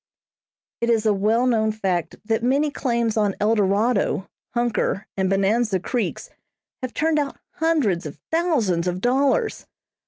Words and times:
It 0.79 0.89
is 0.89 1.05
a 1.05 1.13
well 1.13 1.45
known 1.45 1.71
fact 1.71 2.15
that 2.25 2.41
many 2.41 2.71
claims 2.71 3.17
on 3.17 3.35
Eldorado, 3.39 4.27
Hunker 4.55 5.05
and 5.15 5.29
Bonanza 5.29 5.79
Creeks 5.79 6.31
have 6.81 6.95
turned 6.95 7.19
out 7.19 7.37
hundreds 7.57 8.07
of 8.07 8.17
thousands 8.31 8.87
of 8.87 8.99
dollars. 8.99 9.67